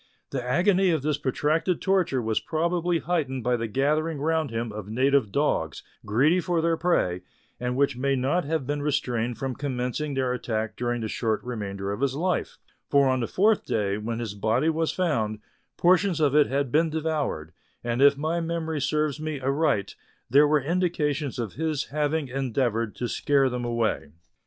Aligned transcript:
The 0.31 0.43
agony 0.43 0.89
of 0.89 1.03
this 1.03 1.19
protracted 1.19 1.79
torture 1.79 2.23
was 2.23 2.39
probably 2.39 2.97
heightened 2.97 3.43
by 3.43 3.55
the 3.55 3.67
gathering 3.67 4.17
round 4.19 4.49
him 4.49 4.71
of 4.71 4.89
native 4.89 5.31
dogs, 5.31 5.83
greedy 6.07 6.39
for 6.39 6.59
their 6.59 6.75
prey, 6.75 7.21
and 7.59 7.77
which 7.77 7.95
may 7.95 8.15
not 8.15 8.43
have 8.43 8.65
been 8.65 8.81
restrained 8.81 9.37
from 9.37 9.53
commencing 9.53 10.15
their 10.15 10.33
attack 10.33 10.75
during 10.75 11.01
the 11.01 11.07
short 11.07 11.43
remainder 11.43 11.91
of 11.91 12.01
his 12.01 12.15
life; 12.15 12.57
for 12.89 13.07
on 13.09 13.19
the 13.19 13.27
fourth 13.27 13.63
day, 13.63 13.99
when 13.99 14.17
his 14.17 14.33
body 14.33 14.69
was 14.69 14.91
found, 14.91 15.37
portions 15.77 16.19
of 16.19 16.33
it 16.35 16.47
had 16.47 16.71
been 16.71 16.89
devoured, 16.89 17.51
And 17.83 18.01
if 18.01 18.17
my 18.17 18.39
memory 18.41 18.81
serves 18.81 19.19
me 19.19 19.39
aright 19.39 19.95
there 20.31 20.47
were 20.47 20.61
indications 20.61 21.37
of 21.37 21.53
his 21.53 21.89
having 21.91 22.27
endeavoured 22.27 22.95
to 22.95 23.07
scare 23.07 23.49
them 23.49 23.65
away. 23.65 24.09